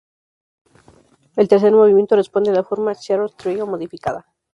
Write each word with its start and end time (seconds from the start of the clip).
El 1.35 1.47
tercer 1.47 1.71
movimiento 1.71 2.15
responde 2.15 2.49
a 2.49 2.55
la 2.55 2.63
forma 2.63 2.91
"Scherzo-Trío", 2.95 3.67
modificada. 3.67 4.25